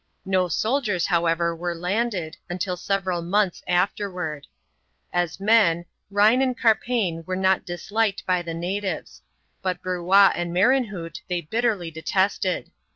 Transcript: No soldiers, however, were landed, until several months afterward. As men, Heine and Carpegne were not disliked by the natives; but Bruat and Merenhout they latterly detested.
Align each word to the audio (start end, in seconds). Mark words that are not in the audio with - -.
No 0.25 0.47
soldiers, 0.47 1.05
however, 1.05 1.55
were 1.55 1.75
landed, 1.75 2.35
until 2.49 2.75
several 2.75 3.21
months 3.21 3.61
afterward. 3.67 4.47
As 5.13 5.39
men, 5.39 5.85
Heine 6.11 6.41
and 6.41 6.57
Carpegne 6.57 7.21
were 7.27 7.35
not 7.35 7.67
disliked 7.67 8.25
by 8.25 8.41
the 8.41 8.55
natives; 8.55 9.21
but 9.61 9.79
Bruat 9.83 10.31
and 10.35 10.51
Merenhout 10.51 11.21
they 11.27 11.47
latterly 11.51 11.91
detested. 11.91 12.71